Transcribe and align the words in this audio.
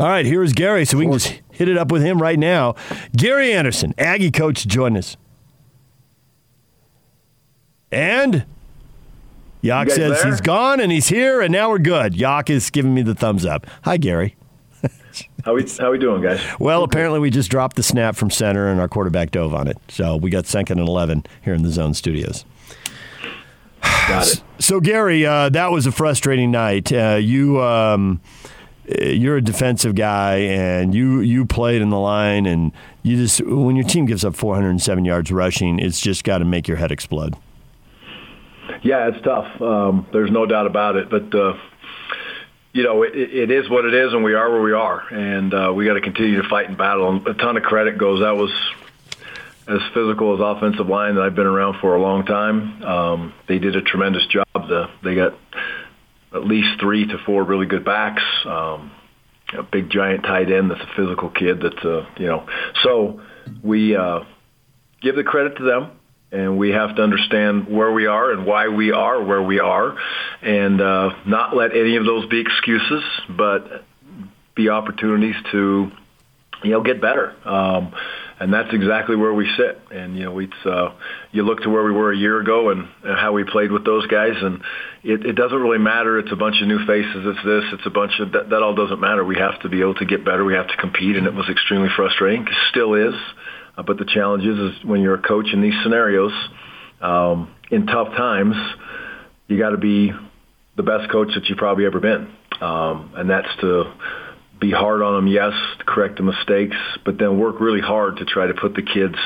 All 0.00 0.08
right, 0.08 0.24
here's 0.24 0.54
Gary, 0.54 0.86
so 0.86 0.96
we 0.96 1.04
can 1.04 1.12
just 1.12 1.42
hit 1.52 1.68
it 1.68 1.76
up 1.76 1.92
with 1.92 2.00
him 2.00 2.22
right 2.22 2.38
now. 2.38 2.74
Gary 3.14 3.52
Andersen, 3.52 3.92
Aggie 3.98 4.30
coach, 4.30 4.66
join 4.66 4.96
us. 4.96 5.18
And 7.92 8.46
Yak 9.60 9.90
says 9.90 10.22
there? 10.22 10.30
he's 10.30 10.40
gone 10.40 10.80
and 10.80 10.90
he's 10.90 11.08
here, 11.08 11.42
and 11.42 11.52
now 11.52 11.68
we're 11.68 11.80
good. 11.80 12.14
Yak 12.14 12.48
is 12.48 12.70
giving 12.70 12.94
me 12.94 13.02
the 13.02 13.14
thumbs 13.14 13.44
up. 13.44 13.66
Hi, 13.84 13.98
Gary. 13.98 14.36
How 15.44 15.54
we 15.54 15.66
how 15.78 15.90
we 15.90 15.98
doing, 15.98 16.22
guys? 16.22 16.40
Well, 16.58 16.82
apparently 16.82 17.20
we 17.20 17.28
just 17.28 17.50
dropped 17.50 17.76
the 17.76 17.82
snap 17.82 18.16
from 18.16 18.30
center, 18.30 18.68
and 18.68 18.80
our 18.80 18.88
quarterback 18.88 19.32
dove 19.32 19.52
on 19.52 19.68
it. 19.68 19.76
So 19.88 20.16
we 20.16 20.30
got 20.30 20.46
second 20.46 20.78
and 20.78 20.88
11 20.88 21.24
here 21.44 21.52
in 21.52 21.62
the 21.62 21.70
zone 21.70 21.92
studios. 21.92 22.46
Got 23.82 24.28
it. 24.28 24.42
So, 24.60 24.80
Gary, 24.80 25.26
uh, 25.26 25.50
that 25.50 25.72
was 25.72 25.84
a 25.84 25.92
frustrating 25.92 26.50
night. 26.50 26.90
Uh, 26.90 27.18
you. 27.20 27.60
Um, 27.60 28.22
you're 28.98 29.36
a 29.36 29.42
defensive 29.42 29.94
guy, 29.94 30.36
and 30.36 30.94
you 30.94 31.20
you 31.20 31.44
played 31.44 31.82
in 31.82 31.90
the 31.90 31.98
line, 31.98 32.46
and 32.46 32.72
you 33.02 33.16
just 33.16 33.44
when 33.44 33.76
your 33.76 33.86
team 33.86 34.06
gives 34.06 34.24
up 34.24 34.34
407 34.34 35.04
yards 35.04 35.30
rushing, 35.30 35.78
it's 35.78 36.00
just 36.00 36.24
got 36.24 36.38
to 36.38 36.44
make 36.44 36.68
your 36.68 36.76
head 36.76 36.92
explode. 36.92 37.36
Yeah, 38.82 39.08
it's 39.08 39.22
tough. 39.22 39.60
Um, 39.60 40.06
there's 40.12 40.30
no 40.30 40.46
doubt 40.46 40.66
about 40.66 40.96
it. 40.96 41.10
But 41.10 41.34
uh, 41.34 41.58
you 42.72 42.82
know, 42.82 43.02
it, 43.02 43.14
it 43.14 43.50
is 43.50 43.68
what 43.68 43.84
it 43.84 43.94
is, 43.94 44.12
and 44.12 44.24
we 44.24 44.34
are 44.34 44.50
where 44.50 44.62
we 44.62 44.72
are, 44.72 45.00
and 45.12 45.52
uh, 45.52 45.72
we 45.74 45.84
got 45.84 45.94
to 45.94 46.00
continue 46.00 46.40
to 46.40 46.48
fight 46.48 46.68
and 46.68 46.78
battle. 46.78 47.08
And 47.10 47.26
a 47.26 47.34
ton 47.34 47.56
of 47.56 47.62
credit 47.62 47.98
goes. 47.98 48.20
That 48.20 48.36
was 48.36 48.52
as 49.68 49.80
physical 49.94 50.34
as 50.34 50.40
offensive 50.40 50.88
line 50.88 51.14
that 51.14 51.22
I've 51.22 51.34
been 51.34 51.46
around 51.46 51.78
for 51.80 51.94
a 51.94 52.00
long 52.00 52.24
time. 52.24 52.82
Um, 52.82 53.34
they 53.46 53.58
did 53.58 53.76
a 53.76 53.82
tremendous 53.82 54.26
job. 54.26 54.46
The, 54.54 54.90
they 55.02 55.14
got 55.14 55.34
at 56.32 56.44
least 56.44 56.80
three 56.80 57.06
to 57.06 57.18
four 57.26 57.44
really 57.44 57.66
good 57.66 57.84
backs. 57.84 58.22
Um, 58.44 58.92
a 59.52 59.62
big 59.62 59.90
giant 59.90 60.22
tight 60.22 60.50
end 60.50 60.70
that's 60.70 60.80
a 60.80 60.94
physical 60.96 61.28
kid. 61.30 61.60
That's 61.60 61.84
uh, 61.84 62.06
you 62.18 62.26
know, 62.26 62.46
so 62.82 63.20
we 63.62 63.96
uh, 63.96 64.20
give 65.00 65.16
the 65.16 65.24
credit 65.24 65.56
to 65.56 65.64
them 65.64 65.90
and 66.32 66.58
we 66.58 66.70
have 66.70 66.96
to 66.96 67.02
understand 67.02 67.66
where 67.68 67.92
we 67.92 68.06
are 68.06 68.30
and 68.32 68.46
why 68.46 68.68
we 68.68 68.92
are 68.92 69.22
where 69.22 69.42
we 69.42 69.60
are, 69.60 69.96
and 70.42 70.80
uh, 70.80 71.10
not 71.26 71.56
let 71.56 71.76
any 71.76 71.96
of 71.96 72.04
those 72.04 72.26
be 72.26 72.40
excuses, 72.40 73.02
but 73.28 73.84
be 74.54 74.68
opportunities 74.68 75.34
to, 75.50 75.90
you 76.62 76.70
know, 76.70 76.82
get 76.82 77.00
better. 77.00 77.34
Um, 77.44 77.94
and 78.40 78.52
that's 78.52 78.72
exactly 78.72 79.16
where 79.16 79.34
we 79.34 79.46
sit. 79.56 79.78
And 79.90 80.16
you 80.16 80.24
know, 80.24 80.38
it's 80.38 80.66
uh, 80.66 80.94
you 81.30 81.42
look 81.42 81.60
to 81.60 81.68
where 81.68 81.84
we 81.84 81.92
were 81.92 82.10
a 82.10 82.16
year 82.16 82.40
ago 82.40 82.70
and, 82.70 82.88
and 83.04 83.18
how 83.18 83.32
we 83.32 83.44
played 83.44 83.70
with 83.70 83.84
those 83.84 84.06
guys, 84.06 84.32
and 84.40 84.62
it, 85.04 85.26
it 85.26 85.32
doesn't 85.34 85.58
really 85.58 85.78
matter. 85.78 86.18
It's 86.18 86.32
a 86.32 86.36
bunch 86.36 86.56
of 86.62 86.66
new 86.66 86.84
faces. 86.86 87.26
It's 87.26 87.44
this. 87.44 87.64
It's 87.74 87.86
a 87.86 87.90
bunch 87.90 88.12
of 88.18 88.32
that. 88.32 88.48
That 88.48 88.62
all 88.62 88.74
doesn't 88.74 88.98
matter. 88.98 89.22
We 89.22 89.36
have 89.36 89.60
to 89.60 89.68
be 89.68 89.80
able 89.82 89.94
to 89.96 90.06
get 90.06 90.24
better. 90.24 90.42
We 90.42 90.54
have 90.54 90.68
to 90.68 90.76
compete, 90.78 91.16
and 91.16 91.26
it 91.26 91.34
was 91.34 91.48
extremely 91.50 91.90
frustrating. 91.94 92.46
Still 92.70 92.94
is. 92.94 93.14
Uh, 93.76 93.82
but 93.82 93.98
the 93.98 94.06
challenge 94.06 94.44
is, 94.44 94.58
is 94.58 94.84
when 94.84 95.02
you're 95.02 95.14
a 95.14 95.22
coach 95.22 95.46
in 95.52 95.60
these 95.60 95.74
scenarios, 95.82 96.32
um, 97.02 97.54
in 97.70 97.86
tough 97.86 98.08
times, 98.16 98.56
you 99.48 99.58
got 99.58 99.70
to 99.70 99.78
be 99.78 100.12
the 100.76 100.82
best 100.82 101.10
coach 101.12 101.28
that 101.34 101.44
you've 101.46 101.58
probably 101.58 101.84
ever 101.84 102.00
been, 102.00 102.32
um, 102.62 103.12
and 103.16 103.28
that's 103.28 103.48
to 103.60 103.92
be 104.60 104.70
hard 104.70 105.00
on 105.02 105.14
them, 105.14 105.26
yes, 105.26 105.52
correct 105.86 106.18
the 106.18 106.22
mistakes, 106.22 106.76
but 107.04 107.18
then 107.18 107.38
work 107.38 107.60
really 107.60 107.80
hard 107.80 108.18
to 108.18 108.24
try 108.24 108.46
to 108.46 108.54
put 108.54 108.74
the 108.74 108.82
kids 108.82 109.16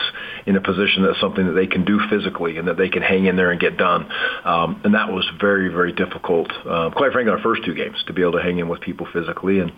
in 0.47 0.57
a 0.57 0.61
position 0.61 1.03
that's 1.03 1.21
something 1.21 1.47
that 1.47 1.53
they 1.53 1.67
can 1.67 1.85
do 1.85 1.99
physically 2.09 2.57
and 2.57 2.69
that 2.69 2.77
they 2.77 2.89
can 2.89 3.03
hang 3.03 3.27
in 3.27 3.37
there 3.37 3.51
and 3.51 3.61
get 3.61 3.77
done. 3.77 4.09
Um, 4.45 4.81
and 4.85 4.95
that 4.95 5.13
was 5.13 5.29
very, 5.41 5.69
very 5.69 5.93
difficult, 5.93 6.51
uh, 6.65 6.91
quite 6.95 7.13
frankly, 7.13 7.33
our 7.33 7.43
first 7.43 7.65
two 7.65 7.75
games 7.75 7.97
to 8.07 8.13
be 8.13 8.23
able 8.23 8.33
to 8.33 8.43
hang 8.43 8.59
in 8.59 8.69
with 8.69 8.81
people 8.81 9.07
physically. 9.13 9.59
And 9.59 9.73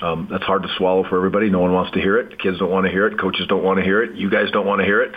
um, 0.00 0.28
that's 0.30 0.44
hard 0.44 0.62
to 0.62 0.68
swallow 0.78 1.04
for 1.08 1.16
everybody. 1.16 1.50
No 1.50 1.60
one 1.60 1.72
wants 1.72 1.92
to 1.92 2.00
hear 2.00 2.18
it. 2.18 2.30
The 2.30 2.36
kids 2.36 2.58
don't 2.58 2.70
want 2.70 2.86
to 2.86 2.92
hear 2.92 3.06
it. 3.06 3.18
Coaches 3.18 3.46
don't 3.48 3.64
want 3.64 3.78
to 3.78 3.84
hear 3.84 4.02
it. 4.02 4.16
You 4.16 4.30
guys 4.30 4.50
don't 4.52 4.66
want 4.66 4.80
to 4.80 4.84
hear 4.84 5.02
it. 5.02 5.12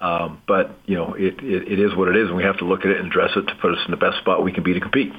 Um, 0.00 0.42
but 0.48 0.78
you 0.86 0.96
know, 0.96 1.14
it, 1.14 1.42
it, 1.42 1.72
it 1.72 1.78
is 1.78 1.94
what 1.96 2.08
it 2.08 2.16
is, 2.16 2.26
and 2.26 2.36
we 2.36 2.42
have 2.42 2.58
to 2.58 2.64
look 2.64 2.80
at 2.80 2.90
it 2.90 2.98
and 2.98 3.06
address 3.06 3.30
it 3.36 3.42
to 3.42 3.54
put 3.60 3.72
us 3.72 3.78
in 3.86 3.92
the 3.92 3.96
best 3.96 4.18
spot 4.18 4.42
we 4.42 4.52
can 4.52 4.64
be 4.64 4.74
to 4.74 4.80
compete. 4.80 5.12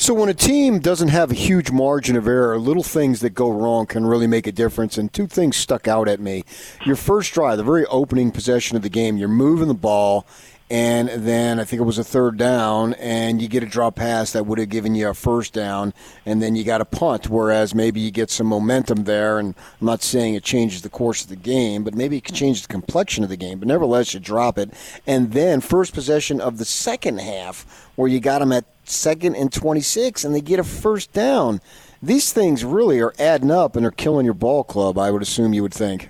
So 0.00 0.14
when 0.14 0.30
a 0.30 0.34
team 0.34 0.78
doesn't 0.78 1.08
have 1.08 1.30
a 1.30 1.34
huge 1.34 1.70
margin 1.70 2.16
of 2.16 2.26
error, 2.26 2.58
little 2.58 2.82
things 2.82 3.20
that 3.20 3.34
go 3.34 3.50
wrong 3.50 3.84
can 3.84 4.06
really 4.06 4.26
make 4.26 4.46
a 4.46 4.52
difference. 4.52 4.96
And 4.96 5.12
two 5.12 5.26
things 5.26 5.58
stuck 5.58 5.86
out 5.86 6.08
at 6.08 6.20
me. 6.20 6.44
Your 6.86 6.96
first 6.96 7.34
drive, 7.34 7.58
the 7.58 7.64
very 7.64 7.84
opening 7.84 8.30
possession 8.30 8.78
of 8.78 8.82
the 8.82 8.88
game, 8.88 9.18
you're 9.18 9.28
moving 9.28 9.68
the 9.68 9.74
ball, 9.74 10.26
and 10.70 11.10
then 11.10 11.60
I 11.60 11.64
think 11.64 11.80
it 11.80 11.84
was 11.84 11.98
a 11.98 12.04
third 12.04 12.38
down, 12.38 12.94
and 12.94 13.42
you 13.42 13.48
get 13.48 13.62
a 13.62 13.66
drop 13.66 13.96
pass 13.96 14.32
that 14.32 14.46
would 14.46 14.58
have 14.58 14.70
given 14.70 14.94
you 14.94 15.06
a 15.10 15.12
first 15.12 15.52
down, 15.52 15.92
and 16.24 16.40
then 16.40 16.56
you 16.56 16.64
got 16.64 16.80
a 16.80 16.86
punt. 16.86 17.28
Whereas 17.28 17.74
maybe 17.74 18.00
you 18.00 18.10
get 18.10 18.30
some 18.30 18.46
momentum 18.46 19.04
there, 19.04 19.38
and 19.38 19.54
I'm 19.82 19.86
not 19.86 20.02
saying 20.02 20.34
it 20.34 20.44
changes 20.44 20.80
the 20.80 20.88
course 20.88 21.24
of 21.24 21.28
the 21.28 21.36
game, 21.36 21.84
but 21.84 21.94
maybe 21.94 22.16
it 22.16 22.24
can 22.24 22.34
change 22.34 22.62
the 22.62 22.68
complexion 22.68 23.22
of 23.22 23.28
the 23.28 23.36
game. 23.36 23.58
But 23.58 23.68
nevertheless, 23.68 24.14
you 24.14 24.20
drop 24.20 24.56
it, 24.56 24.70
and 25.06 25.32
then 25.32 25.60
first 25.60 25.92
possession 25.92 26.40
of 26.40 26.56
the 26.56 26.64
second 26.64 27.20
half, 27.20 27.90
where 27.96 28.08
you 28.08 28.18
got 28.18 28.38
them 28.38 28.52
at 28.52 28.64
second 28.90 29.36
and 29.36 29.52
26, 29.52 30.24
and 30.24 30.34
they 30.34 30.40
get 30.40 30.58
a 30.58 30.64
first 30.64 31.12
down. 31.12 31.60
These 32.02 32.32
things 32.32 32.64
really 32.64 33.00
are 33.00 33.14
adding 33.18 33.50
up 33.50 33.76
and 33.76 33.84
are 33.84 33.90
killing 33.90 34.24
your 34.24 34.34
ball 34.34 34.64
club. 34.64 34.98
I 34.98 35.10
would 35.10 35.22
assume 35.22 35.52
you 35.52 35.62
would 35.62 35.74
think. 35.74 36.08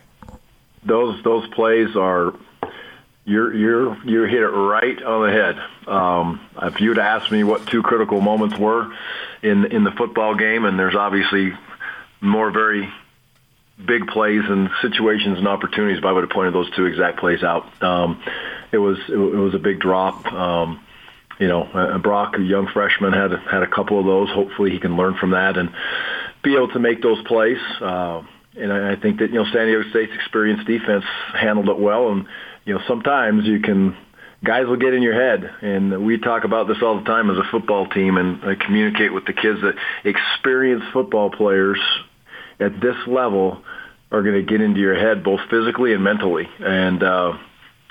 Those 0.84 1.22
those 1.24 1.46
plays 1.48 1.94
are 1.96 2.32
you're 3.24 3.54
you're 3.54 4.04
you 4.04 4.22
hit 4.22 4.40
it 4.40 4.48
right 4.48 5.02
on 5.02 5.26
the 5.26 5.32
head. 5.32 5.58
Um, 5.86 6.40
if 6.62 6.80
you'd 6.80 6.98
asked 6.98 7.30
me 7.30 7.44
what 7.44 7.66
two 7.66 7.82
critical 7.82 8.20
moments 8.20 8.56
were 8.56 8.92
in 9.42 9.66
in 9.66 9.84
the 9.84 9.90
football 9.90 10.34
game, 10.34 10.64
and 10.64 10.78
there's 10.78 10.94
obviously 10.94 11.52
more 12.20 12.50
very 12.50 12.88
big 13.84 14.06
plays 14.06 14.42
and 14.46 14.70
situations 14.82 15.38
and 15.38 15.48
opportunities, 15.48 16.00
but 16.00 16.08
I 16.08 16.12
would 16.12 16.22
have 16.22 16.30
pointed 16.30 16.54
those 16.54 16.70
two 16.74 16.86
exact 16.86 17.18
plays 17.18 17.42
out. 17.42 17.82
Um, 17.82 18.22
it 18.72 18.78
was 18.78 18.98
it, 19.08 19.16
was 19.16 19.54
a 19.54 19.58
big 19.58 19.80
drop. 19.80 20.30
Um, 20.32 20.80
you 21.40 21.48
know, 21.48 21.62
uh, 21.62 21.98
Brock, 21.98 22.34
a 22.38 22.42
young 22.42 22.68
freshman, 22.72 23.12
had 23.12 23.32
had 23.50 23.62
a 23.62 23.66
couple 23.66 23.98
of 23.98 24.04
those. 24.04 24.28
Hopefully, 24.28 24.70
he 24.70 24.78
can 24.78 24.96
learn 24.96 25.16
from 25.18 25.30
that 25.30 25.56
and 25.56 25.70
be 26.44 26.54
able 26.54 26.68
to 26.68 26.78
make 26.78 27.02
those 27.02 27.20
plays. 27.26 27.58
Uh, 27.80 28.22
and 28.56 28.72
I, 28.72 28.92
I 28.92 28.96
think 28.96 29.20
that 29.20 29.30
you 29.30 29.36
know 29.36 29.46
San 29.50 29.66
Diego 29.66 29.88
State's 29.88 30.12
experienced 30.14 30.66
defense 30.66 31.04
handled 31.34 31.70
it 31.70 31.78
well. 31.78 32.10
And 32.10 32.26
you 32.66 32.74
know, 32.74 32.80
sometimes 32.86 33.46
you 33.46 33.60
can 33.60 33.96
guys 34.44 34.66
will 34.66 34.76
get 34.76 34.92
in 34.92 35.02
your 35.02 35.14
head, 35.14 35.50
and 35.62 36.04
we 36.04 36.18
talk 36.18 36.44
about 36.44 36.68
this 36.68 36.78
all 36.82 36.98
the 36.98 37.04
time 37.04 37.30
as 37.30 37.38
a 37.38 37.50
football 37.50 37.86
team, 37.88 38.18
and 38.18 38.44
I 38.44 38.54
communicate 38.54 39.12
with 39.12 39.24
the 39.24 39.32
kids 39.32 39.60
that 39.62 39.74
experienced 40.04 40.86
football 40.92 41.30
players 41.30 41.80
at 42.58 42.80
this 42.80 42.96
level 43.06 43.62
are 44.12 44.22
going 44.22 44.34
to 44.34 44.42
get 44.42 44.60
into 44.60 44.80
your 44.80 44.94
head 44.94 45.24
both 45.24 45.40
physically 45.50 45.94
and 45.94 46.02
mentally. 46.02 46.48
And 46.58 47.02
uh, 47.02 47.38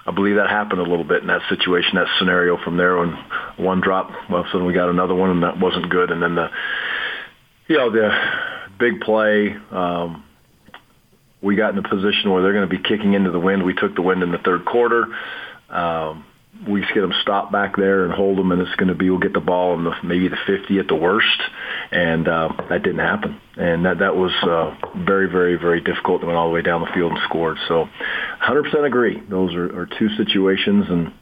I 0.09 0.12
believe 0.12 0.38
that 0.38 0.50
happened 0.50 0.80
a 0.81 0.90
little 0.90 1.03
bit 1.03 1.22
in 1.22 1.28
that 1.28 1.42
situation, 1.50 1.92
that 1.94 2.08
scenario 2.18 2.58
from 2.64 2.78
there 2.78 2.97
when 2.97 3.12
one 3.58 3.80
drop, 3.80 4.09
well, 4.28 4.44
suddenly 4.46 4.66
we 4.66 4.74
got 4.74 4.90
another 4.90 5.14
one 5.14 5.30
and 5.30 5.44
that 5.44 5.59
wasn't 5.59 5.88
good. 5.88 6.09
And 6.09 6.20
then 6.20 6.34
the, 6.34 6.47
you 7.68 7.78
know, 7.78 7.92
the 7.92 8.09
big 8.80 9.02
play, 9.02 9.56
um, 9.70 10.24
we 11.44 11.56
got 11.56 11.74
in 11.74 11.78
a 11.78 11.88
position 11.88 12.31
where 12.31 12.42
they're 12.42 12.53
going 12.53 12.68
to 12.68 12.75
be 12.75 12.81
kicking 12.81 13.14
into 13.14 13.30
the 13.30 13.40
wind. 13.40 13.64
We 13.64 13.75
took 13.75 13.94
the 13.94 14.02
wind 14.02 14.24
in 14.24 14.31
the 14.31 14.40
third 14.40 14.66
quarter. 14.66 15.06
Um, 15.70 16.26
we 16.68 16.81
just 16.81 16.94
get 16.94 17.02
them 17.02 17.14
stopped 17.22 17.52
back 17.52 17.78
there 17.78 18.03
and 18.03 18.14
hold 18.14 18.38
them, 18.38 18.52
and 18.52 18.62
it's 18.62 18.76
going 18.76 18.90
to 18.90 18.96
be 18.96 19.09
we'll 19.09 19.20
get 19.20 19.34
the 19.34 19.40
ball 19.40 19.76
in 19.76 19.84
the 19.84 19.94
maybe 20.03 20.28
the 20.28 20.38
50 20.46 20.80
at 20.80 20.88
the 20.88 20.96
worst, 20.96 21.41
and 21.91 22.28
uh, 22.28 22.50
that 22.70 22.84
didn't 22.84 23.00
happen. 23.00 23.40
And 23.56 23.86
that 23.86 24.00
that 24.00 24.16
was 24.16 24.31
uh, 24.44 24.76
very 25.06 25.30
very 25.30 25.56
very 25.56 25.80
difficult. 25.80 26.22
They 26.22 26.28
went 26.28 26.38
all 26.38 26.50
the 26.50 26.53
way 26.53 26.62
down 26.62 26.81
the 26.81 26.91
field 26.94 27.12
and 27.12 27.22
scored. 27.30 27.58
So, 27.68 27.88
100% 28.42 28.86
agree. 28.86 29.22
Those 29.30 29.54
are, 29.54 29.82
are 29.82 29.86
two 29.86 30.10
situations, 30.18 30.86
and 30.90 31.14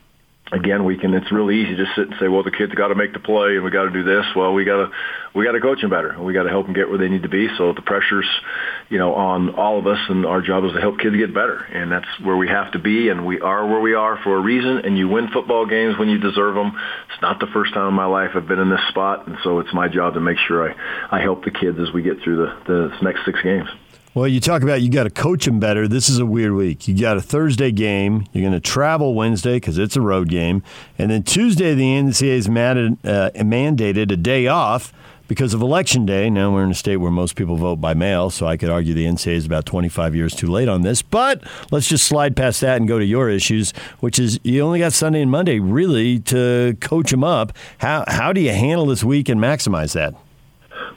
again, 0.52 0.86
we 0.86 0.98
can. 0.98 1.14
It's 1.14 1.32
really 1.32 1.62
easy 1.62 1.76
to 1.76 1.86
just 1.86 1.96
sit 1.96 2.08
and 2.08 2.16
say, 2.20 2.28
"Well, 2.28 2.44
the 2.44 2.52
kids 2.52 2.74
got 2.74 2.90
to 2.90 2.96
make 2.96 3.14
the 3.14 3.20
play, 3.20 3.56
and 3.56 3.64
we 3.64 3.72
got 3.72 3.84
to 3.84 3.92
do 3.92 4.04
this." 4.04 4.26
Well, 4.36 4.54
we 4.54 4.66
got 4.66 4.78
to 4.78 4.92
we 5.36 5.46
got 5.46 5.54
to 5.54 5.60
coach 5.60 5.82
them 5.82 5.90
better, 5.90 6.10
and 6.10 6.26
we 6.26 6.34
got 6.34 6.44
to 6.44 6.50
help 6.50 6.66
them 6.66 6.74
get 6.74 6.90
where 6.90 6.98
they 6.98 7.10
need 7.10 7.24
to 7.24 7.30
be. 7.30 7.48
So 7.58 7.74
the 7.74 7.82
pressure's, 7.82 8.28
you 8.90 8.98
know, 8.98 9.14
on 9.16 9.56
all 9.56 9.80
of 9.80 9.88
us, 9.88 10.00
and 10.10 10.26
our 10.26 10.42
job 10.42 10.64
is 10.66 10.74
to 10.74 10.82
help 10.82 11.00
kids 11.00 11.16
get 11.16 11.34
better, 11.34 11.58
and 11.58 11.92
that's 11.92 12.08
where 12.24 12.38
we 12.38 12.48
have 12.48 12.72
to 12.74 12.80
be, 12.80 13.10
and 13.10 13.26
we 13.26 13.40
are 13.42 13.68
where 13.68 13.82
we 13.82 13.94
are 13.94 14.18
for 14.24 14.38
a 14.38 14.42
reason. 14.42 14.80
And 14.86 14.98
you 14.98 15.08
win 15.08 15.30
football 15.34 15.66
games 15.66 15.98
when 15.98 16.10
you 16.10 16.20
deserve 16.20 16.56
them. 16.56 16.72
It's 17.12 17.22
not 17.22 17.40
the 17.40 17.48
first 17.54 17.74
time 17.74 17.88
in 17.88 17.94
my 17.94 18.06
life 18.06 18.32
I've 18.36 18.48
been 18.48 18.60
in 18.60 18.70
this 18.70 18.88
spot, 18.90 19.28
and 19.28 19.38
so 19.44 19.60
it's 19.60 19.74
my 19.74 19.88
job 19.88 20.14
to 20.14 20.20
make 20.20 20.38
sure 20.48 20.70
I 20.70 21.18
I 21.18 21.22
help 21.22 21.44
the 21.44 21.52
kids 21.52 21.78
as 21.80 21.94
we 21.94 22.02
get 22.02 22.22
through 22.24 22.38
the 22.38 22.58
the 22.68 22.98
next 23.02 23.26
six 23.26 23.42
games. 23.42 23.68
Well, 24.18 24.28
you 24.28 24.40
talk 24.40 24.64
about 24.64 24.82
you 24.82 24.90
got 24.90 25.04
to 25.04 25.12
coach 25.12 25.46
them 25.46 25.60
better. 25.60 25.88
This 25.88 26.10
is 26.10 26.18
a 26.18 26.26
weird 26.26 26.54
week. 26.54 26.88
You 26.88 27.00
got 27.00 27.18
a 27.18 27.22
Thursday 27.22 27.72
game. 27.72 28.26
You're 28.34 28.42
going 28.42 28.52
to 28.52 28.60
travel 28.60 29.14
Wednesday 29.14 29.58
because 29.58 29.78
it's 29.78 29.96
a 29.96 30.02
road 30.02 30.28
game, 30.28 30.64
and 30.98 31.12
then 31.12 31.22
Tuesday 31.22 31.76
the 31.76 31.84
NCAA 31.84 32.30
is 32.30 32.48
mandated, 32.48 32.98
uh, 33.06 33.30
mandated 33.36 34.12
a 34.12 34.18
day 34.18 34.48
off 34.48 34.92
because 35.28 35.54
of 35.54 35.62
election 35.62 36.08
day. 36.08 36.32
Now 36.32 36.52
we're 36.52 36.64
in 36.64 36.72
a 36.72 36.74
state 36.74 36.98
where 36.98 37.12
most 37.12 37.36
people 37.36 37.58
vote 37.58 37.76
by 37.76 37.94
mail, 37.94 38.32
so 38.32 38.48
I 38.48 38.58
could 38.58 38.72
argue 38.72 38.96
the 38.96 39.06
NCAA 39.06 39.34
is 39.34 39.46
about 39.46 39.68
25 39.68 40.16
years 40.16 40.34
too 40.34 40.48
late 40.48 40.68
on 40.68 40.82
this. 40.82 41.04
But 41.04 41.44
let's 41.70 41.88
just 41.88 42.08
slide 42.08 42.36
past 42.36 42.60
that 42.62 42.78
and 42.78 42.88
go 42.88 42.98
to 42.98 43.06
your 43.06 43.30
issues, 43.30 43.72
which 44.00 44.18
is 44.18 44.40
you 44.42 44.62
only 44.62 44.80
got 44.80 44.94
Sunday 44.94 45.22
and 45.22 45.30
Monday 45.30 45.60
really 45.60 46.18
to 46.22 46.76
coach 46.82 47.12
them 47.12 47.24
up. 47.24 47.54
How 47.78 48.04
how 48.08 48.34
do 48.34 48.42
you 48.42 48.50
handle 48.50 48.88
this 48.88 49.04
week 49.04 49.30
and 49.30 49.40
maximize 49.40 49.94
that? 49.94 50.16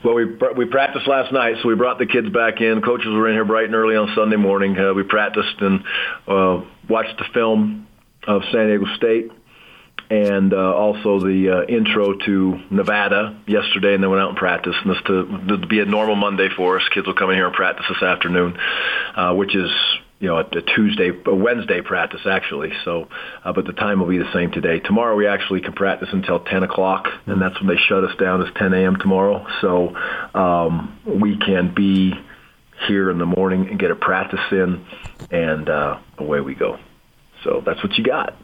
Well, 0.05 0.15
we 0.15 0.25
we 0.57 0.65
practiced 0.67 1.07
last 1.07 1.33
night, 1.33 1.57
so 1.63 1.69
we 1.69 1.75
brought 1.75 1.99
the 1.99 2.07
kids 2.07 2.29
back 2.31 2.61
in. 2.61 2.83
Coaches 2.83 3.09
were 3.09 3.29
in 3.29 3.35
here 3.35 3.45
bright 3.45 3.67
and 3.67 3.75
early 3.75 3.97
on 3.97 4.13
Sunday 4.15 4.37
morning. 4.37 4.79
Uh, 4.79 4.95
we 4.95 5.03
practiced 5.03 5.61
and 5.61 5.85
uh, 6.27 6.63
watched 6.89 7.19
the 7.19 7.27
film 7.35 7.87
of 8.27 8.43
San 8.53 8.67
Diego 8.69 8.87
State 8.97 9.31
and 10.11 10.53
uh, 10.53 10.75
also 10.75 11.21
the 11.21 11.51
uh, 11.51 11.73
intro 11.73 12.15
to 12.15 12.61
Nevada 12.71 13.39
yesterday, 13.47 13.95
and 13.95 14.03
then 14.03 14.11
went 14.11 14.21
out 14.21 14.31
and 14.31 14.37
practiced. 14.37 14.79
And 14.85 14.91
this 14.91 15.03
to, 15.07 15.59
to 15.61 15.67
be 15.67 15.79
a 15.79 15.85
normal 15.85 16.17
Monday 16.17 16.49
for 16.57 16.79
us. 16.79 16.83
Kids 16.93 17.07
will 17.07 17.15
come 17.15 17.31
in 17.31 17.37
here 17.37 17.47
and 17.47 17.55
practice 17.55 17.87
this 17.89 18.03
afternoon, 18.03 18.59
uh, 19.15 19.35
which 19.35 19.55
is 19.55 19.71
you 20.21 20.29
know, 20.29 20.37
a, 20.37 20.41
a 20.41 20.63
Tuesday, 20.63 21.11
a 21.27 21.35
Wednesday 21.35 21.81
practice 21.81 22.21
actually. 22.27 22.71
So, 22.85 23.09
uh, 23.43 23.53
but 23.53 23.65
the 23.65 23.73
time 23.73 24.01
will 24.01 24.07
be 24.07 24.19
the 24.19 24.31
same 24.35 24.53
today. 24.53 24.79
Tomorrow 24.79 25.17
we 25.17 25.27
actually 25.27 25.63
can 25.63 25.73
practice 25.73 26.11
until 26.13 26.41
10 26.41 26.63
o'clock, 26.63 27.09
and 27.27 27.41
that's 27.41 27.59
when 27.61 27.75
they 27.75 27.81
shut 27.89 28.05
us 28.05 28.15
down. 28.19 28.43
Is 28.43 28.53
10 28.57 28.75
a.m. 28.75 28.97
tomorrow, 28.97 29.47
so 29.63 29.97
um, 30.39 30.99
we 31.07 31.39
can 31.39 31.75
be 31.75 32.13
here 32.87 33.11
in 33.11 33.19
the 33.19 33.27
morning 33.27 33.69
and 33.69 33.79
get 33.79 33.91
a 33.91 33.97
practice 33.97 34.41
in, 34.53 34.85
and 35.31 35.69
uh, 35.69 35.99
away 36.19 36.41
we 36.41 36.55
go. 36.55 36.79
So 37.43 37.63
that's 37.65 37.83
what 37.83 37.97
you 37.97 38.05
got. 38.05 38.37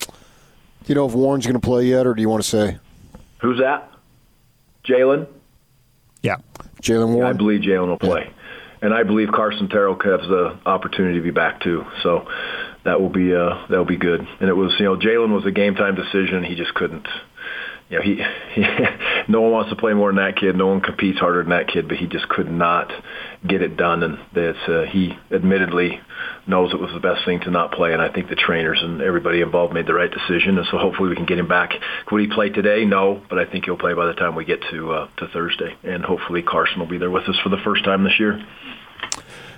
Do 0.00 0.94
you 0.94 0.94
know 0.96 1.06
if 1.06 1.12
Warren's 1.12 1.46
going 1.46 1.60
to 1.60 1.64
play 1.64 1.84
yet, 1.84 2.06
or 2.06 2.14
do 2.14 2.22
you 2.22 2.28
want 2.28 2.42
to 2.42 2.48
say? 2.48 2.78
Who's 3.40 3.60
that? 3.60 3.92
Jaylen. 4.84 5.28
Yeah, 6.22 6.36
Jaylen 6.82 7.14
Warren. 7.14 7.28
I 7.28 7.36
believe 7.36 7.60
Jaylen 7.60 7.86
will 7.86 7.98
play 7.98 8.32
and 8.80 8.94
I 8.94 9.02
believe 9.02 9.28
Carson 9.34 9.68
Terrell 9.68 9.94
has 9.94 10.28
the 10.28 10.58
opportunity 10.66 11.18
to 11.18 11.24
be 11.24 11.30
back 11.30 11.60
too. 11.60 11.84
So 12.02 12.26
that 12.84 13.00
will 13.00 13.10
be 13.10 13.34
uh, 13.34 13.66
that 13.68 13.76
will 13.76 13.84
be 13.84 13.96
good. 13.96 14.20
And 14.40 14.48
it 14.48 14.54
was 14.54 14.74
you 14.78 14.84
know 14.84 14.96
Jaylen 14.96 15.34
was 15.34 15.44
a 15.46 15.50
game 15.50 15.74
time 15.74 15.94
decision. 15.94 16.44
He 16.44 16.54
just 16.54 16.74
couldn't. 16.74 17.06
You 17.88 17.98
know 17.98 18.02
he, 18.02 18.16
he 18.54 18.62
no 19.28 19.42
one 19.42 19.52
wants 19.52 19.70
to 19.70 19.76
play 19.76 19.94
more 19.94 20.08
than 20.08 20.16
that 20.16 20.36
kid. 20.36 20.56
No 20.56 20.66
one 20.68 20.80
competes 20.80 21.18
harder 21.18 21.42
than 21.42 21.50
that 21.50 21.68
kid, 21.68 21.88
but 21.88 21.98
he 21.98 22.06
just 22.06 22.28
could 22.28 22.50
not 22.50 22.90
get 23.46 23.62
it 23.62 23.76
done. 23.76 24.02
And 24.02 24.18
that's 24.34 24.68
uh, 24.68 24.84
he 24.90 25.12
admittedly 25.30 26.00
knows 26.46 26.72
it 26.72 26.80
was 26.80 26.92
the 26.92 27.00
best 27.00 27.24
thing 27.24 27.40
to 27.40 27.50
not 27.50 27.72
play. 27.72 27.92
And 27.92 28.00
I 28.00 28.12
think 28.12 28.28
the 28.28 28.36
trainers 28.36 28.80
and 28.82 29.02
everybody 29.02 29.40
involved 29.40 29.74
made 29.74 29.86
the 29.86 29.94
right 29.94 30.10
decision. 30.10 30.58
And 30.58 30.66
so 30.70 30.78
hopefully 30.78 31.10
we 31.10 31.16
can 31.16 31.26
get 31.26 31.38
him 31.38 31.48
back. 31.48 31.72
Could 32.06 32.20
he 32.20 32.26
play 32.28 32.48
today? 32.48 32.84
No, 32.84 33.22
but 33.28 33.38
I 33.38 33.44
think 33.44 33.66
he'll 33.66 33.78
play 33.78 33.94
by 33.94 34.06
the 34.06 34.14
time 34.14 34.34
we 34.34 34.44
get 34.44 34.60
to 34.70 34.92
uh, 34.92 35.08
to 35.18 35.28
Thursday. 35.28 35.76
And 35.84 36.04
hopefully 36.04 36.42
Carson 36.42 36.78
will 36.78 36.86
be 36.86 36.98
there 36.98 37.10
with 37.10 37.28
us 37.28 37.36
for 37.42 37.50
the 37.50 37.60
first 37.64 37.84
time 37.84 38.04
this 38.04 38.18
year. 38.18 38.42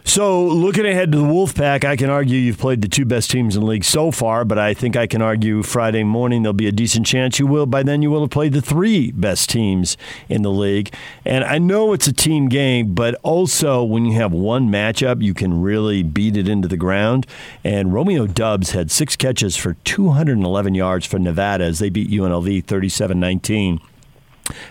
So, 0.05 0.45
looking 0.45 0.87
ahead 0.87 1.13
to 1.13 1.19
the 1.19 1.25
Wolfpack, 1.25 1.85
I 1.85 1.95
can 1.95 2.11
argue 2.11 2.39
you've 2.39 2.59
played 2.59 2.83
the 2.83 2.89
two 2.89 3.05
best 3.05 3.31
teams 3.31 3.55
in 3.55 3.61
the 3.61 3.67
league 3.67 3.85
so 3.85 4.11
far, 4.11 4.45
but 4.45 4.59
I 4.59 4.75
think 4.75 4.97
I 4.97 5.07
can 5.07 5.23
argue 5.23 5.63
Friday 5.63 6.05
morning 6.05 6.43
there'll 6.43 6.55
be 6.55 6.67
a 6.67 6.73
decent 6.73 7.07
chance 7.07 7.39
you 7.39 7.47
will. 7.47 7.67
By 7.67 7.83
then, 7.83 8.03
you 8.03 8.11
will 8.11 8.23
have 8.23 8.31
played 8.31 8.53
the 8.53 8.63
three 8.63 9.13
best 9.13 9.51
teams 9.51 9.97
in 10.29 10.43
the 10.43 10.51
league. 10.51 10.93
And 11.25 11.45
I 11.45 11.59
know 11.59 11.93
it's 11.93 12.09
a 12.09 12.13
team 12.13 12.49
game, 12.49 12.95
but 12.95 13.15
also 13.23 13.85
when 13.85 14.05
you 14.05 14.15
have 14.15 14.33
one 14.33 14.69
matchup, 14.69 15.23
you 15.23 15.35
can 15.35 15.61
really 15.61 16.03
beat 16.03 16.37
it 16.37 16.49
into 16.49 16.67
the 16.67 16.77
ground. 16.77 17.27
And 17.63 17.93
Romeo 17.93 18.27
Doubs 18.27 18.73
had 18.73 18.91
six 18.91 19.17
catches 19.17 19.57
for 19.57 19.75
211 19.85 20.75
yards 20.75 21.07
for 21.07 21.19
Nevada 21.19 21.65
as 21.65 21.79
they 21.79 21.91
beat 21.91 22.11
UNLV 22.11 22.65
37 22.65 23.21
19. 23.21 23.81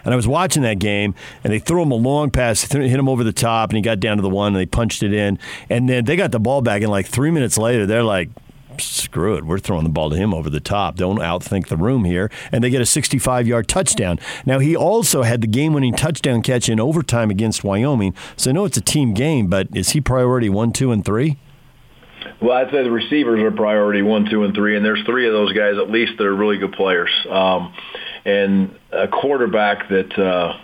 And 0.04 0.14
I 0.14 0.16
was 0.16 0.28
watching 0.28 0.64
that 0.64 0.80
game, 0.80 1.16
and 1.44 1.54
they 1.54 1.60
threw 1.60 1.82
him 1.82 1.92
a 1.92 1.96
long 1.96 2.32
pass, 2.32 2.62
hit 2.64 2.82
him 2.82 3.10
over 3.10 3.24
the 3.24 3.34
top, 3.34 3.70
and 3.70 3.78
he 3.78 3.82
got 3.82 4.00
down 4.00 4.18
to 4.18 4.24
the 4.24 4.30
one, 4.30 4.48
and 4.48 4.56
they 4.56 4.66
punched 4.66 5.04
it 5.04 5.14
in. 5.14 5.40
And 5.70 5.90
then 5.90 6.06
they 6.06 6.16
got 6.16 6.32
the 6.32 6.40
ball 6.40 6.62
back, 6.62 6.82
and 6.82 6.92
like 6.92 7.08
three 7.08 7.32
minutes 7.32 7.58
later, 7.58 7.86
they're 7.86 8.04
like, 8.04 8.30
screw 8.82 9.36
it, 9.36 9.46
we're 9.46 9.60
throwing 9.60 9.84
the 9.84 9.90
ball 9.90 10.10
to 10.10 10.16
him 10.16 10.34
over 10.34 10.50
the 10.50 10.60
top. 10.60 10.96
Don't 10.96 11.20
outthink 11.20 11.68
the 11.68 11.78
room 11.78 12.06
here. 12.06 12.32
And 12.52 12.64
they 12.64 12.70
get 12.70 12.82
a 12.82 12.86
65 12.86 13.48
yard 13.48 13.68
touchdown. 13.68 14.20
Now, 14.46 14.60
he 14.60 14.76
also 14.76 15.24
had 15.24 15.42
the 15.42 15.48
game 15.48 15.74
winning 15.74 15.94
touchdown 15.94 16.42
catch 16.42 16.70
in 16.70 16.80
overtime 16.80 17.30
against 17.30 17.64
Wyoming. 17.64 18.16
So 18.38 18.50
I 18.50 18.54
know 18.54 18.66
it's 18.66 18.78
a 18.78 18.82
team 18.82 19.14
game, 19.14 19.48
but 19.48 19.68
is 19.76 19.90
he 19.90 20.02
priority 20.02 20.50
one, 20.50 20.72
two, 20.72 20.92
and 20.92 21.04
three? 21.04 21.38
Well, 22.42 22.54
I'd 22.54 22.72
say 22.72 22.84
the 22.84 22.92
receivers 22.92 23.42
are 23.42 23.52
priority 23.52 24.02
one, 24.02 24.30
two, 24.30 24.44
and 24.44 24.54
three, 24.54 24.76
and 24.76 24.86
there's 24.86 25.04
three 25.06 25.28
of 25.28 25.34
those 25.34 25.52
guys 25.54 25.76
at 25.78 25.90
least 25.90 26.14
that 26.18 26.26
are 26.26 26.36
really 26.36 26.58
good 26.58 26.72
players. 26.72 27.10
Um, 27.30 27.74
and 28.30 28.80
a 28.92 29.08
quarterback 29.08 29.90
that, 29.90 30.18
uh, 30.18 30.58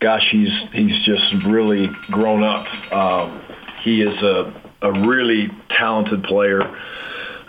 gosh, 0.00 0.26
he's 0.30 0.52
he's 0.72 1.04
just 1.04 1.46
really 1.46 1.88
grown 2.10 2.42
up. 2.42 2.66
Um, 2.92 3.42
he 3.82 4.02
is 4.02 4.22
a 4.22 4.62
a 4.82 4.92
really 5.06 5.50
talented 5.70 6.24
player. 6.24 6.62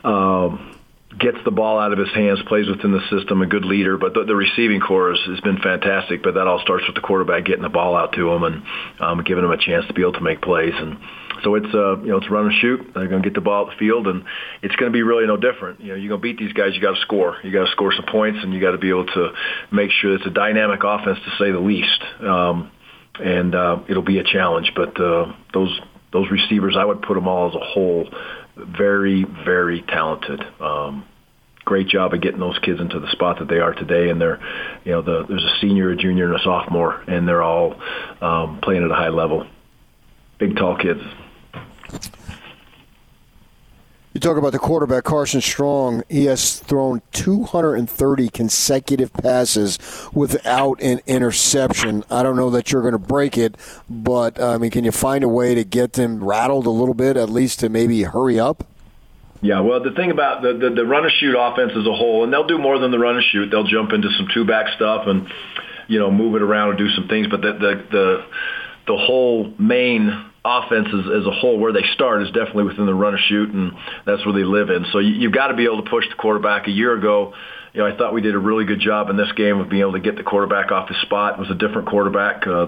Um, 0.03 0.71
gets 1.17 1.37
the 1.45 1.51
ball 1.51 1.79
out 1.79 1.93
of 1.93 1.97
his 1.97 2.13
hands, 2.13 2.39
plays 2.47 2.67
within 2.67 2.91
the 2.91 3.01
system, 3.09 3.41
a 3.41 3.45
good 3.45 3.65
leader. 3.65 3.97
But 3.97 4.13
the, 4.13 4.25
the 4.25 4.35
receiving 4.35 4.81
corps 4.81 5.11
has, 5.11 5.19
has 5.27 5.39
been 5.41 5.57
fantastic. 5.57 6.21
But 6.23 6.33
that 6.35 6.47
all 6.47 6.59
starts 6.59 6.85
with 6.87 6.95
the 6.95 7.01
quarterback 7.01 7.45
getting 7.45 7.63
the 7.63 7.69
ball 7.69 7.95
out 7.95 8.13
to 8.13 8.31
him 8.31 8.43
and 8.43 8.63
um, 8.99 9.23
giving 9.23 9.43
him 9.43 9.51
a 9.51 9.57
chance 9.57 9.85
to 9.87 9.93
be 9.93 10.01
able 10.01 10.13
to 10.13 10.21
make 10.21 10.41
plays. 10.41 10.73
And 10.75 10.97
so 11.43 11.55
it's 11.55 11.73
uh, 11.73 11.97
you 12.01 12.07
know 12.07 12.17
it's 12.17 12.29
run 12.29 12.45
and 12.45 12.53
shoot. 12.61 12.91
They're 12.93 13.07
going 13.07 13.21
to 13.21 13.29
get 13.29 13.35
the 13.35 13.41
ball 13.41 13.67
at 13.67 13.73
the 13.73 13.77
field, 13.77 14.07
and 14.07 14.23
it's 14.61 14.75
going 14.75 14.91
to 14.91 14.95
be 14.95 15.03
really 15.03 15.25
no 15.27 15.37
different. 15.37 15.81
You 15.81 15.89
know, 15.89 15.95
you're 15.95 16.09
going 16.09 16.21
to 16.21 16.23
beat 16.23 16.37
these 16.37 16.53
guys. 16.53 16.75
You 16.75 16.81
got 16.81 16.95
to 16.95 17.01
score. 17.01 17.37
You 17.43 17.51
got 17.51 17.65
to 17.65 17.71
score 17.71 17.93
some 17.93 18.05
points, 18.05 18.39
and 18.41 18.53
you 18.53 18.61
got 18.61 18.71
to 18.71 18.77
be 18.77 18.89
able 18.89 19.05
to 19.05 19.31
make 19.71 19.91
sure 19.91 20.15
it's 20.15 20.25
a 20.25 20.31
dynamic 20.31 20.81
offense 20.83 21.19
to 21.25 21.31
say 21.43 21.51
the 21.51 21.59
least. 21.59 22.01
Um, 22.21 22.71
and 23.19 23.55
uh, 23.55 23.79
it'll 23.87 24.03
be 24.03 24.19
a 24.19 24.23
challenge. 24.23 24.73
But 24.75 24.99
uh, 24.99 25.33
those 25.53 25.79
those 26.11 26.29
receivers, 26.29 26.75
I 26.77 26.85
would 26.85 27.01
put 27.01 27.15
them 27.15 27.27
all 27.27 27.49
as 27.49 27.55
a 27.55 27.63
whole, 27.63 28.09
very 28.55 29.25
very 29.45 29.81
talented. 29.81 30.41
Um, 30.59 31.05
great 31.65 31.87
job 31.87 32.13
of 32.13 32.21
getting 32.21 32.39
those 32.39 32.57
kids 32.59 32.79
into 32.79 32.99
the 32.99 33.11
spot 33.11 33.39
that 33.39 33.49
they 33.49 33.59
are 33.59 33.73
today. 33.73 34.09
And 34.09 34.21
they're, 34.21 34.39
you 34.85 34.91
know, 34.91 35.01
the, 35.01 35.25
there's 35.27 35.43
a 35.43 35.57
senior, 35.59 35.89
a 35.89 35.95
junior, 35.97 36.31
and 36.31 36.39
a 36.39 36.43
sophomore, 36.43 37.01
and 37.07 37.27
they're 37.27 37.43
all 37.43 37.75
um, 38.21 38.59
playing 38.61 38.83
at 38.83 38.91
a 38.91 38.95
high 38.95 39.09
level. 39.09 39.47
Big, 40.39 40.55
tall 40.55 40.77
kids. 40.77 41.01
You 44.15 44.21
talk 44.21 44.37
about 44.37 44.53
the 44.53 44.59
quarterback, 44.59 45.03
Carson 45.03 45.41
Strong. 45.41 46.03
He 46.07 46.23
has 46.25 46.59
thrown 46.59 47.01
230 47.11 48.29
consecutive 48.29 49.11
passes 49.11 49.77
without 50.13 50.81
an 50.81 51.01
interception. 51.05 52.05
I 52.09 52.23
don't 52.23 52.37
know 52.37 52.49
that 52.51 52.71
you're 52.71 52.81
going 52.81 52.93
to 52.93 52.97
break 52.97 53.37
it, 53.37 53.57
but 53.89 54.39
uh, 54.39 54.53
I 54.53 54.57
mean, 54.57 54.71
can 54.71 54.85
you 54.85 54.93
find 54.93 55.25
a 55.25 55.27
way 55.27 55.53
to 55.53 55.65
get 55.65 55.93
them 55.93 56.23
rattled 56.23 56.65
a 56.65 56.69
little 56.69 56.93
bit, 56.93 57.17
at 57.17 57.29
least 57.29 57.59
to 57.59 57.67
maybe 57.67 58.03
hurry 58.03 58.39
up? 58.39 58.65
Yeah, 59.41 59.59
well, 59.59 59.83
the 59.83 59.91
thing 59.91 60.11
about 60.11 60.41
the, 60.41 60.53
the, 60.53 60.69
the 60.69 60.85
run 60.85 61.03
and 61.03 61.11
shoot 61.11 61.35
offense 61.37 61.73
as 61.75 61.85
a 61.85 61.93
whole, 61.93 62.23
and 62.23 62.31
they'll 62.31 62.47
do 62.47 62.57
more 62.57 62.79
than 62.79 62.91
the 62.91 62.99
run 62.99 63.17
and 63.17 63.25
shoot. 63.25 63.51
They'll 63.51 63.67
jump 63.67 63.91
into 63.91 64.09
some 64.11 64.29
two 64.33 64.45
back 64.45 64.73
stuff 64.77 65.07
and 65.07 65.29
you 65.89 65.99
know 65.99 66.09
move 66.09 66.35
it 66.35 66.41
around 66.41 66.69
and 66.69 66.77
do 66.77 66.89
some 66.91 67.09
things. 67.09 67.27
But 67.27 67.41
the 67.41 67.51
the 67.51 67.83
the, 67.91 68.25
the 68.87 68.97
whole 68.97 69.53
main 69.59 70.31
offense 70.45 70.87
as, 70.93 71.21
as 71.21 71.25
a 71.25 71.31
whole, 71.31 71.57
where 71.57 71.73
they 71.73 71.83
start 71.93 72.21
is 72.21 72.29
definitely 72.29 72.65
within 72.65 72.85
the 72.85 72.93
run 72.93 73.15
and 73.15 73.23
shoot, 73.27 73.49
and 73.49 73.73
that's 74.05 74.23
where 74.25 74.33
they 74.33 74.43
live 74.43 74.69
in. 74.69 74.85
So 74.93 74.99
you, 74.99 75.13
you've 75.13 75.33
got 75.33 75.47
to 75.47 75.55
be 75.55 75.65
able 75.65 75.83
to 75.83 75.89
push 75.89 76.07
the 76.07 76.15
quarterback. 76.15 76.67
A 76.67 76.71
year 76.71 76.95
ago, 76.95 77.33
you 77.73 77.81
know, 77.81 77.87
I 77.87 77.97
thought 77.97 78.13
we 78.13 78.21
did 78.21 78.35
a 78.35 78.39
really 78.39 78.65
good 78.65 78.79
job 78.79 79.09
in 79.09 79.17
this 79.17 79.31
game 79.35 79.59
of 79.59 79.69
being 79.69 79.81
able 79.81 79.93
to 79.93 79.99
get 79.99 80.15
the 80.15 80.23
quarterback 80.23 80.71
off 80.71 80.87
his 80.87 81.01
spot. 81.01 81.33
It 81.33 81.39
was 81.39 81.51
a 81.51 81.55
different 81.55 81.89
quarterback. 81.89 82.47
Uh, 82.47 82.67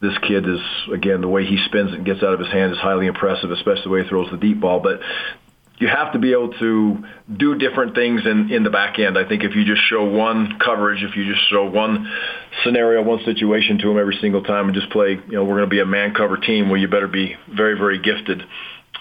this 0.00 0.16
kid 0.28 0.46
is 0.46 0.60
again 0.92 1.22
the 1.22 1.28
way 1.28 1.46
he 1.46 1.56
spins 1.64 1.92
it 1.92 1.96
and 1.96 2.04
gets 2.04 2.22
out 2.22 2.34
of 2.34 2.40
his 2.40 2.50
hand 2.52 2.72
is 2.72 2.78
highly 2.78 3.06
impressive, 3.06 3.50
especially 3.50 3.84
the 3.84 3.90
way 3.90 4.02
he 4.02 4.08
throws 4.08 4.30
the 4.30 4.36
deep 4.36 4.60
ball. 4.60 4.80
But 4.80 5.00
you 5.78 5.88
have 5.88 6.12
to 6.12 6.18
be 6.18 6.32
able 6.32 6.52
to 6.52 7.04
do 7.36 7.56
different 7.56 7.94
things 7.94 8.22
in, 8.24 8.50
in 8.52 8.62
the 8.62 8.70
back 8.70 8.98
end. 8.98 9.18
I 9.18 9.28
think 9.28 9.42
if 9.42 9.56
you 9.56 9.64
just 9.64 9.82
show 9.88 10.04
one 10.04 10.58
coverage, 10.64 11.02
if 11.02 11.16
you 11.16 11.32
just 11.32 11.48
show 11.50 11.68
one 11.68 12.10
scenario, 12.62 13.02
one 13.02 13.24
situation 13.24 13.78
to 13.78 13.88
them 13.88 13.98
every 13.98 14.16
single 14.20 14.42
time 14.42 14.66
and 14.66 14.74
just 14.74 14.90
play, 14.90 15.10
you 15.10 15.32
know, 15.32 15.44
we're 15.44 15.56
going 15.56 15.68
to 15.68 15.74
be 15.74 15.80
a 15.80 15.86
man 15.86 16.14
cover 16.14 16.36
team 16.36 16.70
where 16.70 16.78
you 16.78 16.86
better 16.86 17.08
be 17.08 17.34
very, 17.52 17.76
very 17.76 17.98
gifted 17.98 18.42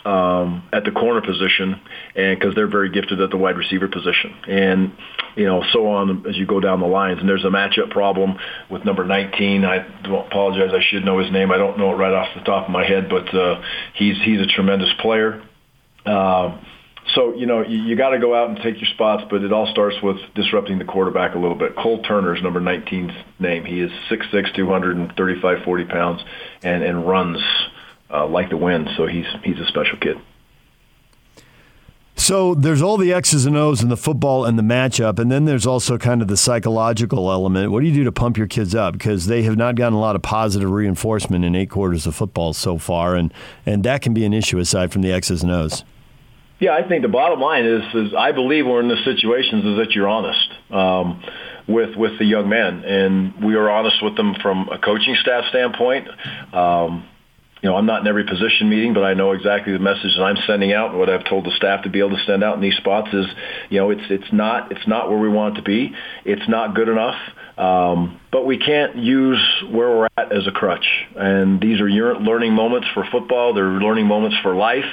um, 0.04 0.68
at 0.74 0.84
the 0.84 0.92
corner 0.92 1.22
position 1.22 1.80
and 2.16 2.40
because 2.40 2.56
they're 2.56 2.68
very 2.68 2.90
gifted 2.90 3.22
at 3.22 3.30
the 3.30 3.38
wide 3.38 3.56
receiver 3.56 3.88
position. 3.88 4.34
And, 4.48 4.94
you 5.36 5.46
know, 5.46 5.64
so 5.72 5.88
on 5.88 6.26
as 6.28 6.36
you 6.36 6.48
go 6.48 6.60
down 6.60 6.80
the 6.80 6.88
lines. 6.88 7.20
And 7.20 7.30
there's 7.30 7.46
a 7.46 7.50
matchup 7.50 7.92
problem 7.92 8.36
with 8.72 8.84
number 8.84 9.06
19. 9.06 9.64
I 9.64 9.86
apologize. 10.06 10.72
I 10.74 10.84
should 10.90 11.06
know 11.06 11.20
his 11.20 11.32
name. 11.32 11.52
I 11.52 11.58
don't 11.58 11.78
know 11.78 11.92
it 11.92 11.98
right 11.98 12.14
off 12.14 12.30
the 12.36 12.44
top 12.44 12.66
of 12.66 12.72
my 12.72 12.84
head, 12.84 13.10
but 13.10 13.34
uh, 13.34 13.62
he's, 13.94 14.18
he's 14.24 14.42
a 14.42 14.48
tremendous 14.48 14.90
player 15.00 15.44
um, 16.06 16.66
so 17.16 17.36
you 17.36 17.46
know 17.46 17.62
you, 17.62 17.78
you 17.78 17.96
got 17.96 18.10
to 18.12 18.20
go 18.20 18.34
out 18.34 18.50
and 18.50 18.58
take 18.58 18.76
your 18.78 18.90
spots, 18.94 19.24
but 19.30 19.44
it 19.44 19.52
all 19.52 19.68
starts 19.68 19.98
with 20.02 20.18
disrupting 20.36 20.80
the 20.80 20.86
quarterback 20.86 21.36
a 21.36 21.40
little 21.40 21.58
bit. 21.58 21.76
Cole 21.76 22.02
Turner 22.02 22.36
is 22.36 22.42
number 22.42 22.62
19's 22.62 23.14
name. 23.40 23.66
He 23.66 23.82
is 23.82 23.92
6'6", 24.10 24.56
235, 24.56 25.64
40 25.64 25.86
pounds, 25.86 26.22
and 26.62 26.84
and 26.84 27.08
runs 27.08 27.40
uh, 28.10 28.28
like 28.28 28.50
the 28.50 28.58
wind. 28.58 28.90
So 28.96 29.06
he's 29.06 29.28
he's 29.44 29.60
a 29.60 29.66
special 29.66 29.98
kid. 29.98 30.18
So 32.16 32.54
there's 32.54 32.82
all 32.82 32.98
the 32.98 33.12
X's 33.12 33.46
and 33.46 33.58
O's 33.58 33.82
in 33.82 33.90
the 33.90 33.98
football 33.98 34.46
and 34.46 34.58
the 34.58 34.64
matchup, 34.64 35.20
and 35.20 35.32
then 35.32 35.46
there's 35.46 35.66
also 35.66 35.98
kind 35.98 36.22
of 36.22 36.28
the 36.28 36.38
psychological 36.38 37.32
element. 37.32 37.72
What 37.72 37.82
do 37.82 37.88
you 37.88 37.94
do 37.94 38.04
to 38.04 38.12
pump 38.12 38.38
your 38.38 38.48
kids 38.48 38.76
up? 38.76 38.94
Because 38.94 39.26
they 39.26 39.42
have 39.44 39.58
not 39.58 39.76
gotten 39.76 39.96
a 39.96 40.00
lot 40.00 40.16
of 40.16 40.22
positive 40.22 40.70
reinforcement 40.70 41.44
in 41.44 41.56
eight 41.56 41.72
quarters 41.72 42.06
of 42.06 42.16
football 42.16 42.54
so 42.54 42.78
far, 42.78 43.16
and, 43.16 43.34
and 43.66 43.84
that 43.84 44.02
can 44.04 44.14
be 44.14 44.26
an 44.26 44.34
issue 44.34 44.60
aside 44.60 44.94
from 44.94 45.02
the 45.02 45.12
X's 45.12 45.42
and 45.42 45.52
O's. 45.52 45.84
Yeah, 46.64 46.76
I 46.76 46.88
think 46.88 47.02
the 47.02 47.10
bottom 47.10 47.42
line 47.42 47.66
is, 47.66 47.84
is 47.94 48.14
I 48.18 48.32
believe 48.32 48.66
we're 48.66 48.80
in 48.80 48.88
the 48.88 48.96
situations 49.04 49.66
is 49.66 49.76
that 49.80 49.92
you're 49.92 50.08
honest. 50.08 50.48
Um, 50.72 51.22
with 51.68 51.98
with 51.98 52.18
the 52.20 52.24
young 52.24 52.48
men, 52.48 52.86
and 52.86 53.44
we 53.44 53.56
are 53.56 53.70
honest 53.70 54.02
with 54.02 54.16
them 54.16 54.34
from 54.42 54.70
a 54.70 54.80
coaching 54.80 55.18
staff 55.20 55.44
standpoint. 55.50 56.08
Um, 56.54 57.06
you 57.62 57.70
know, 57.70 57.76
I'm 57.76 57.86
not 57.86 58.00
in 58.00 58.08
every 58.08 58.24
position 58.24 58.70
meeting, 58.70 58.94
but 58.94 59.04
I 59.04 59.14
know 59.14 59.34
exactly 59.34 59.74
the 59.74 59.80
message 59.80 60.16
that 60.16 60.24
I'm 60.24 60.38
sending 60.48 60.72
out 60.72 60.92
and 60.92 61.00
what 61.00 61.10
I've 61.10 61.26
told 61.26 61.46
the 61.46 61.52
staff 61.52 61.84
to 61.84 61.90
be 61.90 62.00
able 62.00 62.16
to 62.16 62.24
send 62.24 62.46
out 62.46 62.56
in 62.56 62.62
these 62.62 62.78
spots 62.78 63.14
is, 63.14 63.26
you 63.70 63.82
know, 63.82 63.90
it's 63.90 64.10
it's 64.10 64.32
not 64.32 64.72
it's 64.72 64.88
not 64.88 65.10
where 65.10 65.20
we 65.20 65.28
want 65.28 65.58
it 65.58 65.62
to 65.62 65.64
be. 65.64 65.94
It's 66.24 66.48
not 66.48 66.76
good 66.76 66.88
enough. 66.88 67.20
Um, 67.58 68.22
but 68.34 68.48
we 68.48 68.58
can't 68.58 68.96
use 68.96 69.40
where 69.70 69.90
we're 69.90 70.08
at 70.18 70.36
as 70.36 70.48
a 70.48 70.52
crutch. 70.52 70.88
And 71.16 71.62
these 71.62 71.80
are 71.80 71.88
learning 71.88 72.54
moments 72.54 72.88
for 72.96 73.06
football. 73.12 73.54
They're 73.54 73.64
learning 73.64 74.08
moments 74.08 74.36
for 74.42 74.56
life. 74.56 74.90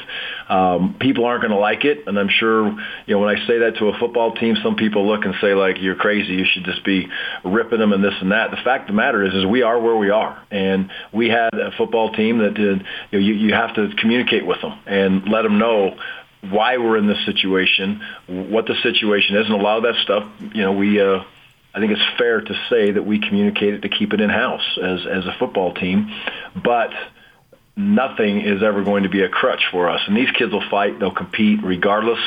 Um, 0.51 0.97
people 1.01 1.25
aren't 1.25 1.41
going 1.41 1.53
to 1.53 1.59
like 1.59 1.87
it, 1.87 2.07
and 2.07 2.19
I'm 2.19 2.29
sure 2.29 2.67
you 3.07 3.15
know 3.15 3.19
when 3.19 3.35
I 3.35 3.47
say 3.47 3.61
that 3.61 3.77
to 3.79 3.87
a 3.89 3.99
football 3.99 4.35
team, 4.35 4.57
some 4.63 4.77
people 4.77 5.07
look 5.09 5.25
and 5.25 5.35
say 5.41 5.55
like 5.55 5.77
you're 5.81 5.95
crazy. 5.95 6.35
You 6.35 6.45
should 6.45 6.65
just 6.65 6.85
be 6.85 7.09
ripping 7.43 7.79
them 7.79 7.95
and 7.95 8.05
this 8.05 8.13
and 8.21 8.31
that. 8.31 8.51
The 8.51 8.59
fact 8.59 8.91
of 8.91 8.95
the 8.95 9.01
matter 9.01 9.25
is, 9.25 9.33
is 9.33 9.47
we 9.47 9.63
are 9.63 9.81
where 9.81 9.97
we 9.97 10.11
are, 10.11 10.47
and 10.51 10.91
we 11.11 11.31
had 11.31 11.49
a 11.55 11.71
football 11.79 12.13
team 12.13 12.39
that 12.39 12.53
did. 12.53 12.85
You, 13.11 13.19
know, 13.19 13.25
you, 13.25 13.33
you 13.33 13.55
have 13.55 13.75
to 13.77 13.89
communicate 13.99 14.45
with 14.45 14.61
them 14.61 14.79
and 14.85 15.27
let 15.29 15.43
them 15.43 15.59
know 15.59 15.97
why 16.43 16.77
we're 16.77 16.99
in 16.99 17.07
this 17.07 17.25
situation, 17.25 18.03
what 18.27 18.67
the 18.67 18.75
situation 18.83 19.37
is, 19.37 19.47
and 19.47 19.55
a 19.55 19.63
lot 19.63 19.79
of 19.79 19.85
that 19.85 20.03
stuff, 20.03 20.31
you 20.53 20.63
know, 20.63 20.73
we. 20.73 21.01
Uh, 21.01 21.23
I 21.75 21.81
think 21.81 21.93
it's 21.93 22.19
fair 22.19 22.41
to 22.41 22.55
say 22.69 22.93
that 22.93 23.07
we 23.07 23.21
communicated 23.21 23.83
to 23.83 23.89
keep 23.89 24.12
it 24.12 24.21
in 24.21 24.31
house 24.31 24.79
as 24.83 25.00
as 25.07 25.27
a 25.27 25.37
football 25.39 25.73
team, 25.75 26.11
but 26.62 26.91
nothing 27.77 28.41
is 28.41 28.62
ever 28.62 28.83
going 28.85 29.05
to 29.05 29.09
be 29.09 29.23
a 29.23 29.29
crutch 29.29 29.62
for 29.71 29.89
us. 29.89 30.00
And 30.07 30.17
these 30.17 30.31
kids 30.33 30.53
will 30.53 30.69
fight; 30.69 30.99
they'll 30.99 31.15
compete 31.15 31.61
regardless 31.62 32.19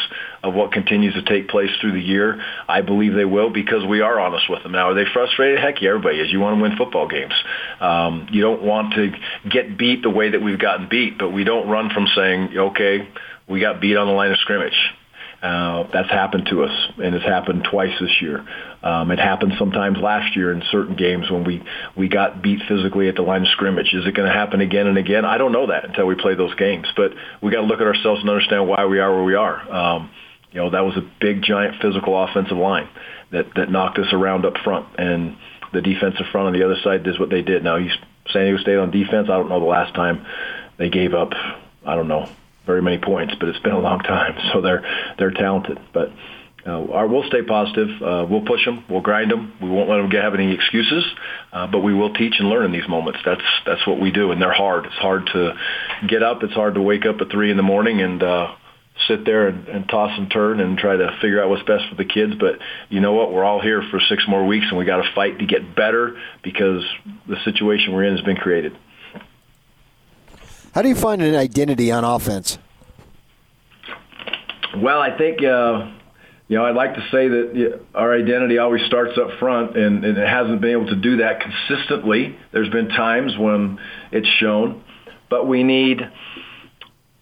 of 0.43 0.53
what 0.53 0.71
continues 0.71 1.13
to 1.15 1.23
take 1.23 1.50
place 1.50 1.69
through 1.81 1.93
the 1.93 2.01
year. 2.01 2.41
I 2.67 2.81
believe 2.81 3.13
they 3.13 3.25
will 3.25 3.50
because 3.50 3.85
we 3.85 4.01
are 4.01 4.19
honest 4.19 4.50
with 4.50 4.63
them. 4.63 4.71
Now, 4.71 4.91
are 4.91 4.93
they 4.93 5.05
frustrated? 5.12 5.59
Heck 5.59 5.81
yeah, 5.81 5.89
everybody 5.89 6.19
is. 6.19 6.31
You 6.31 6.39
want 6.39 6.57
to 6.57 6.62
win 6.62 6.77
football 6.77 7.07
games. 7.07 7.33
Um, 7.79 8.27
you 8.31 8.41
don't 8.41 8.63
want 8.63 8.93
to 8.93 9.12
get 9.50 9.77
beat 9.77 10.03
the 10.03 10.09
way 10.09 10.31
that 10.31 10.41
we've 10.41 10.59
gotten 10.59 10.88
beat, 10.89 11.17
but 11.17 11.31
we 11.31 11.43
don't 11.43 11.67
run 11.67 11.89
from 11.89 12.07
saying, 12.15 12.57
okay, 12.57 13.07
we 13.47 13.59
got 13.59 13.81
beat 13.81 13.97
on 13.97 14.07
the 14.07 14.13
line 14.13 14.31
of 14.31 14.38
scrimmage. 14.39 14.77
Uh, 15.43 15.85
that's 15.91 16.09
happened 16.09 16.45
to 16.50 16.63
us, 16.63 16.71
and 17.03 17.13
it's 17.13 17.25
happened 17.25 17.67
twice 17.69 17.91
this 18.00 18.21
year. 18.21 18.47
Um, 18.81 19.12
it 19.12 19.19
happened 19.19 19.51
sometimes 19.59 19.97
last 19.97 20.38
year 20.38 20.53
in 20.53 20.63
certain 20.71 20.95
games 20.95 21.29
when 21.29 21.43
we 21.43 21.62
we 21.97 22.07
got 22.07 22.41
beat 22.41 22.62
physically 22.65 23.09
at 23.09 23.15
the 23.15 23.23
line 23.23 23.41
of 23.41 23.50
scrimmage. 23.50 23.93
Is 23.93 24.05
it 24.05 24.15
going 24.15 24.29
to 24.29 24.33
happen 24.33 24.62
again 24.62 24.88
and 24.88 24.97
again? 24.97 25.25
I 25.25 25.38
don't 25.38 25.51
know 25.51 25.67
that 25.67 25.83
until 25.83 26.05
we 26.05 26.15
play 26.15 26.35
those 26.35 26.55
games. 26.55 26.88
But 26.95 27.12
we 27.41 27.51
got 27.51 27.59
to 27.59 27.67
look 27.67 27.81
at 27.81 27.88
ourselves 27.88 28.21
and 28.21 28.29
understand 28.29 28.69
why 28.69 28.85
we 28.85 29.00
are 29.00 29.13
where 29.13 29.25
we 29.25 29.35
are. 29.35 29.69
Um, 29.69 30.12
you 30.53 30.62
know, 30.62 30.69
that 30.69 30.85
was 30.85 30.95
a 30.95 31.05
big, 31.19 31.41
giant 31.43 31.81
physical 31.81 32.23
offensive 32.23 32.57
line 32.57 32.88
that 33.31 33.47
that 33.57 33.69
knocked 33.69 34.00
us 34.00 34.13
around 34.13 34.45
up 34.45 34.55
front, 34.63 34.88
and 34.97 35.35
the 35.73 35.81
defensive 35.81 36.27
front 36.31 36.47
on 36.47 36.53
the 36.53 36.63
other 36.63 36.77
side 36.85 37.03
did 37.03 37.19
what 37.19 37.29
they 37.29 37.41
did. 37.41 37.65
Now, 37.65 37.77
San 38.31 38.45
Diego 38.45 38.59
State 38.59 38.77
on 38.77 38.91
defense. 38.91 39.27
I 39.29 39.35
don't 39.35 39.50
know 39.50 39.59
the 39.59 39.65
last 39.65 39.93
time 39.93 40.25
they 40.77 40.89
gave 40.89 41.13
up. 41.13 41.33
I 41.85 41.95
don't 41.95 42.07
know 42.07 42.29
very 42.65 42.82
many 42.82 42.98
points, 42.98 43.34
but 43.39 43.50
it's 43.50 43.60
been 43.60 43.74
a 43.74 43.79
long 43.79 44.00
time. 44.00 44.38
So 44.53 44.62
they're 44.62 44.84
they're 45.17 45.32
talented, 45.32 45.79
but. 45.93 46.12
Uh, 46.65 46.79
our, 46.93 47.08
we'll 47.08 47.27
stay 47.27 47.41
positive. 47.41 47.89
Uh, 48.01 48.25
we'll 48.29 48.46
push 48.46 48.63
them. 48.63 48.86
We'll 48.89 49.01
grind 49.01 49.29
them. 49.29 49.51
We 49.62 49.70
won't 49.70 49.89
let 49.89 49.98
them 49.98 50.10
have 50.12 50.34
any 50.34 50.53
excuses, 50.53 51.03
uh, 51.51 51.67
but 51.67 51.79
we 51.79 51.93
will 51.93 52.13
teach 52.13 52.36
and 52.39 52.48
learn 52.48 52.63
in 52.63 52.72
these 52.72 52.88
moments. 52.88 53.20
That's 53.25 53.41
that's 53.65 53.86
what 53.86 54.00
we 54.00 54.12
do, 54.12 54.32
and 54.32 54.41
they're 54.41 54.53
hard. 54.53 54.86
It's 54.86 54.96
hard 54.96 55.29
to 55.34 55.55
get 56.08 56.24
up. 56.24 56.41
It's 56.41 56.53
hard 56.53 56.75
to 56.75 56.82
wake 56.82 57.05
up 57.05 57.20
at 57.20 57.29
three 57.29 57.51
in 57.51 57.58
the 57.58 57.63
morning 57.63 58.00
and 58.00 58.24
uh, 58.24 58.55
sit 59.08 59.25
there 59.25 59.48
and, 59.48 59.67
and 59.67 59.89
toss 59.89 60.17
and 60.17 60.32
turn 60.32 60.60
and 60.60 60.77
try 60.77 60.96
to 60.96 61.17
figure 61.22 61.43
out 61.43 61.50
what's 61.50 61.63
best 61.63 61.89
for 61.89 61.96
the 61.96 62.05
kids. 62.05 62.34
But 62.39 62.60
you 62.89 63.01
know 63.01 63.13
what? 63.13 63.34
We're 63.34 63.43
all 63.43 63.62
here 63.62 63.84
for 63.91 64.00
six 64.00 64.24
more 64.27 64.46
weeks, 64.46 64.67
and 64.70 64.77
we 64.77 64.86
got 64.86 65.03
to 65.03 65.12
fight 65.13 65.39
to 65.39 65.46
get 65.46 65.75
better 65.75 66.17
because 66.43 66.84
the 67.27 67.38
situation 67.43 67.93
we're 67.93 68.05
in 68.05 68.15
has 68.15 68.25
been 68.25 68.38
created. 68.38 68.77
How 70.73 70.81
do 70.81 70.89
you 70.89 70.95
find 70.95 71.21
an 71.21 71.35
identity 71.35 71.91
on 71.91 72.03
offense? 72.03 72.57
Well, 74.75 74.99
I 74.99 75.15
think 75.15 75.43
uh, 75.43 75.91
you 76.47 76.57
know 76.57 76.65
I'd 76.65 76.75
like 76.75 76.95
to 76.95 77.01
say 77.11 77.27
that 77.27 77.81
our 77.93 78.15
identity 78.15 78.57
always 78.57 78.83
starts 78.87 79.15
up 79.15 79.37
front, 79.37 79.77
and, 79.77 80.03
and 80.03 80.17
it 80.17 80.27
hasn't 80.27 80.61
been 80.61 80.71
able 80.71 80.87
to 80.87 80.95
do 80.95 81.17
that 81.17 81.41
consistently. 81.41 82.35
There's 82.51 82.69
been 82.69 82.89
times 82.89 83.37
when 83.37 83.77
it's 84.11 84.27
shown, 84.39 84.83
but 85.29 85.47
we 85.47 85.61
need 85.61 86.01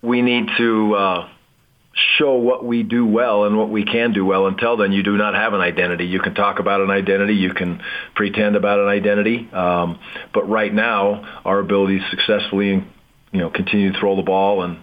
we 0.01 0.21
need 0.21 0.47
to 0.57 0.95
uh, 0.95 1.29
show 2.17 2.35
what 2.35 2.63
we 2.63 2.83
do 2.83 3.05
well 3.05 3.43
and 3.43 3.57
what 3.57 3.69
we 3.69 3.83
can 3.83 4.13
do 4.13 4.23
well. 4.25 4.47
Until 4.47 4.77
then, 4.77 4.93
you 4.93 5.03
do 5.03 5.17
not 5.17 5.35
have 5.35 5.53
an 5.53 5.59
identity. 5.59 6.05
You 6.05 6.21
can 6.21 6.35
talk 6.35 6.59
about 6.59 6.79
an 6.79 6.89
identity, 6.89 7.33
you 7.33 7.53
can 7.53 7.83
pretend 8.15 8.55
about 8.55 8.79
an 8.79 8.87
identity, 8.87 9.49
um, 9.51 9.99
but 10.33 10.47
right 10.47 10.73
now, 10.73 11.41
our 11.43 11.59
ability 11.59 11.99
to 11.99 12.09
successfully 12.11 12.87
you 13.31 13.39
know, 13.39 13.49
continue 13.49 13.91
to 13.91 13.99
throw 13.99 14.15
the 14.15 14.21
ball 14.21 14.63
and 14.63 14.77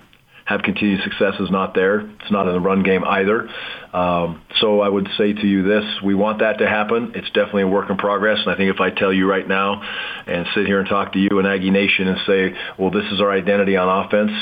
have 0.48 0.62
continued 0.62 1.02
success 1.02 1.34
is 1.40 1.50
not 1.50 1.74
there. 1.74 2.00
It's 2.00 2.30
not 2.30 2.46
in 2.46 2.54
the 2.54 2.60
run 2.60 2.82
game 2.82 3.04
either. 3.04 3.50
Um, 3.92 4.40
so 4.60 4.80
I 4.80 4.88
would 4.88 5.06
say 5.18 5.34
to 5.34 5.46
you 5.46 5.62
this, 5.62 5.84
we 6.02 6.14
want 6.14 6.38
that 6.38 6.58
to 6.60 6.66
happen. 6.66 7.12
It's 7.14 7.28
definitely 7.28 7.64
a 7.64 7.68
work 7.68 7.90
in 7.90 7.98
progress. 7.98 8.38
And 8.40 8.50
I 8.50 8.56
think 8.56 8.74
if 8.74 8.80
I 8.80 8.88
tell 8.88 9.12
you 9.12 9.28
right 9.28 9.46
now 9.46 9.82
and 10.26 10.46
sit 10.54 10.64
here 10.64 10.80
and 10.80 10.88
talk 10.88 11.12
to 11.12 11.18
you 11.18 11.38
and 11.38 11.46
Aggie 11.46 11.70
Nation 11.70 12.08
and 12.08 12.18
say, 12.26 12.54
well, 12.78 12.90
this 12.90 13.04
is 13.12 13.20
our 13.20 13.30
identity 13.30 13.76
on 13.76 14.06
offense, 14.06 14.32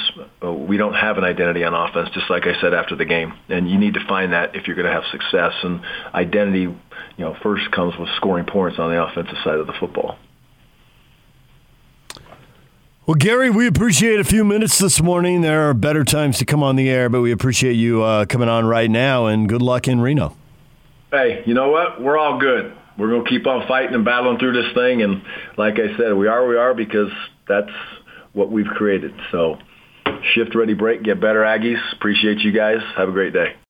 uh, 0.44 0.52
we 0.52 0.76
don't 0.76 0.94
have 0.94 1.18
an 1.18 1.24
identity 1.24 1.64
on 1.64 1.74
offense, 1.74 2.10
just 2.14 2.30
like 2.30 2.44
I 2.46 2.60
said 2.60 2.72
after 2.72 2.94
the 2.94 3.04
game. 3.04 3.32
And 3.48 3.68
you 3.68 3.76
need 3.76 3.94
to 3.94 4.06
find 4.06 4.32
that 4.32 4.54
if 4.54 4.68
you're 4.68 4.76
going 4.76 4.86
to 4.86 4.92
have 4.92 5.10
success. 5.10 5.54
And 5.64 5.80
identity, 6.14 6.60
you 6.60 6.78
know, 7.18 7.36
first 7.42 7.68
comes 7.72 7.94
with 7.98 8.08
scoring 8.14 8.46
points 8.46 8.78
on 8.78 8.92
the 8.92 9.04
offensive 9.04 9.38
side 9.42 9.58
of 9.58 9.66
the 9.66 9.74
football. 9.80 10.18
Well, 13.06 13.14
Gary, 13.14 13.50
we 13.50 13.68
appreciate 13.68 14.18
a 14.18 14.24
few 14.24 14.44
minutes 14.44 14.78
this 14.78 15.00
morning. 15.00 15.40
There 15.40 15.70
are 15.70 15.74
better 15.74 16.02
times 16.02 16.38
to 16.38 16.44
come 16.44 16.64
on 16.64 16.74
the 16.74 16.88
air, 16.90 17.08
but 17.08 17.20
we 17.20 17.30
appreciate 17.30 17.74
you 17.74 18.02
uh, 18.02 18.26
coming 18.26 18.48
on 18.48 18.66
right 18.66 18.90
now, 18.90 19.26
and 19.26 19.48
good 19.48 19.62
luck 19.62 19.86
in 19.86 20.00
Reno. 20.00 20.36
Hey, 21.12 21.44
you 21.46 21.54
know 21.54 21.70
what? 21.70 22.02
We're 22.02 22.18
all 22.18 22.40
good. 22.40 22.76
We're 22.98 23.10
going 23.10 23.22
to 23.22 23.30
keep 23.30 23.46
on 23.46 23.68
fighting 23.68 23.94
and 23.94 24.04
battling 24.04 24.40
through 24.40 24.60
this 24.60 24.74
thing, 24.74 25.02
and 25.02 25.22
like 25.56 25.74
I 25.74 25.96
said, 25.96 26.14
we 26.14 26.26
are 26.26 26.48
we 26.48 26.56
are 26.56 26.74
because 26.74 27.12
that's 27.46 27.70
what 28.32 28.50
we've 28.50 28.66
created. 28.66 29.14
So, 29.30 29.58
shift 30.34 30.56
ready, 30.56 30.74
break, 30.74 31.04
get 31.04 31.20
better, 31.20 31.42
Aggies. 31.42 31.80
Appreciate 31.92 32.40
you 32.40 32.50
guys. 32.50 32.80
Have 32.96 33.08
a 33.08 33.12
great 33.12 33.32
day. 33.32 33.54